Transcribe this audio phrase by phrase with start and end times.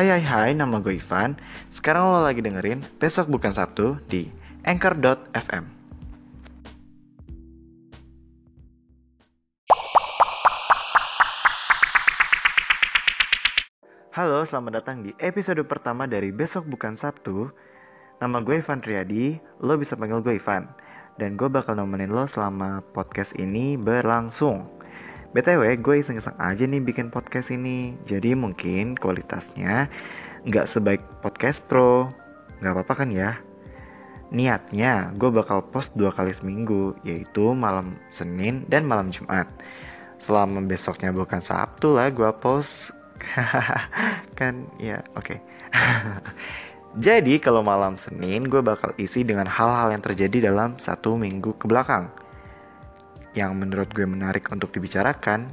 [0.00, 1.36] Hai hai hai, nama gue Ivan.
[1.68, 4.32] Sekarang lo lagi dengerin Besok Bukan Sabtu di
[4.64, 5.68] Anchor.fm.
[14.16, 17.52] Halo, selamat datang di episode pertama dari Besok Bukan Sabtu.
[18.24, 20.64] Nama gue Ivan Triadi, lo bisa panggil gue Ivan.
[21.20, 24.79] Dan gue bakal nemenin lo selama podcast ini berlangsung.
[25.30, 27.94] BTW, gue iseng-iseng aja nih bikin podcast ini.
[28.02, 29.86] Jadi mungkin kualitasnya
[30.42, 32.10] nggak sebaik podcast pro.
[32.58, 33.38] Nggak apa-apa kan ya?
[34.34, 39.46] Niatnya, gue bakal post dua kali seminggu, yaitu malam Senin dan malam Jumat.
[40.18, 42.90] Selama besoknya bukan Sabtu lah gue post.
[44.38, 45.38] kan, ya oke.
[45.38, 45.38] Okay.
[47.06, 51.70] Jadi kalau malam Senin gue bakal isi dengan hal-hal yang terjadi dalam satu minggu ke
[51.70, 52.10] belakang
[53.34, 55.50] yang menurut gue menarik untuk dibicarakan.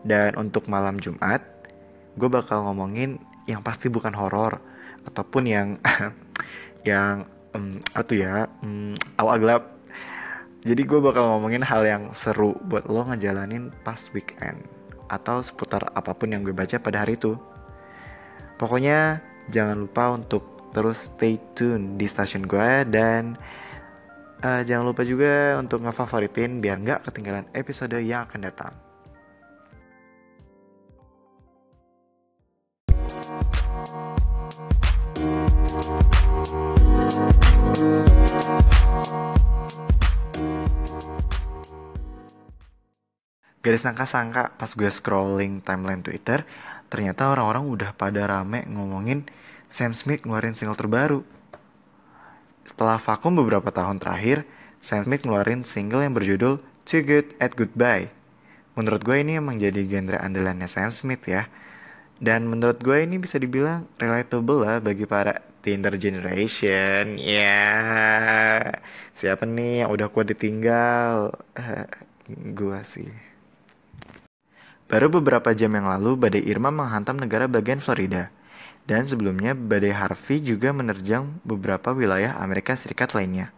[0.00, 1.44] Dan untuk malam Jumat,
[2.16, 4.56] gue bakal ngomongin yang pasti bukan horor
[5.04, 5.68] ataupun yang
[6.88, 9.64] yang um, apa ya um, awal gelap.
[10.60, 14.60] Jadi gue bakal ngomongin hal yang seru buat lo ngejalanin pas weekend
[15.08, 17.36] atau seputar apa pun yang gue baca pada hari itu.
[18.60, 23.34] Pokoknya jangan lupa untuk terus stay tune di stasiun gue dan
[24.40, 28.72] Uh, jangan lupa juga untuk ngefavoritin biar nggak ketinggalan episode yang akan datang.
[43.60, 46.48] Gak disangka-sangka pas gue scrolling timeline Twitter,
[46.88, 49.28] ternyata orang-orang udah pada rame ngomongin
[49.68, 51.39] Sam Smith ngeluarin single terbaru.
[52.70, 54.46] Setelah vakum beberapa tahun terakhir,
[54.78, 58.14] Sam Smith ngeluarin single yang berjudul Too Good at Goodbye.
[58.78, 61.50] Menurut gue ini emang jadi genre andalannya Sam Smith ya.
[62.22, 67.18] Dan menurut gue ini bisa dibilang relatable lah bagi para Tinder generation.
[67.18, 68.60] Ya, yeah.
[69.18, 71.34] siapa nih yang udah kuat ditinggal?
[72.56, 73.10] Gue sih.
[74.88, 78.32] Baru beberapa jam yang lalu, badai Irma menghantam negara bagian Florida.
[78.90, 83.54] Dan sebelumnya badai Harvey juga menerjang beberapa wilayah Amerika Serikat lainnya.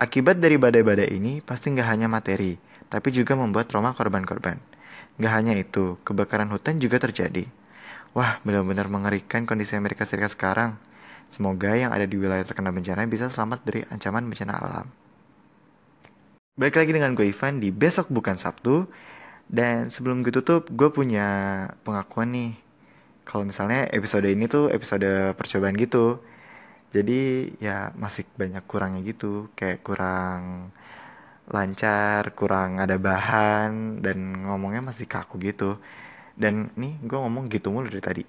[0.00, 2.56] Akibat dari badai-badai ini pasti nggak hanya materi,
[2.88, 4.56] tapi juga membuat trauma korban-korban.
[5.20, 7.44] Nggak hanya itu, kebakaran hutan juga terjadi.
[8.16, 10.80] Wah, benar-benar mengerikan kondisi Amerika Serikat sekarang.
[11.28, 14.88] Semoga yang ada di wilayah terkena bencana bisa selamat dari ancaman bencana alam.
[16.56, 18.88] Balik lagi dengan gue Ivan di Besok Bukan Sabtu.
[19.44, 21.28] Dan sebelum gue tutup, gue punya
[21.84, 22.63] pengakuan nih
[23.24, 26.20] kalau misalnya episode ini tuh episode percobaan gitu.
[26.94, 29.50] Jadi ya masih banyak kurangnya gitu.
[29.58, 30.70] Kayak kurang
[31.44, 35.80] lancar kurang ada bahan dan ngomongnya masih kaku gitu.
[36.36, 38.24] Dan nih gue ngomong gitu mulu dari tadi.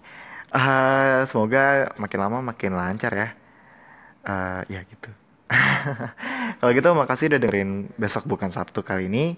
[0.56, 3.30] Uh, semoga makin lama makin lancar ya.
[4.26, 5.12] Uh, ya gitu.
[6.60, 9.38] Kalau gitu makasih udah dengerin besok bukan Sabtu kali ini.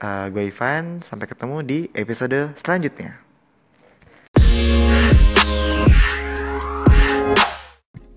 [0.00, 3.29] Uh, gue Ivan sampai ketemu di episode selanjutnya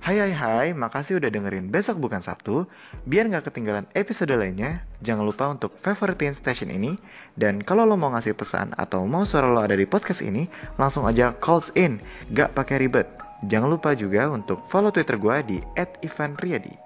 [0.04, 2.68] Hai hai hai, makasih udah dengerin Besok Bukan Sabtu.
[3.08, 7.00] Biar nggak ketinggalan episode lainnya, jangan lupa untuk favoritin station ini.
[7.40, 11.08] Dan kalau lo mau ngasih pesan atau mau suara lo ada di podcast ini, langsung
[11.08, 12.04] aja calls in,
[12.36, 13.08] gak pakai ribet.
[13.48, 16.83] Jangan lupa juga untuk follow Twitter gue di @ivanriyadi.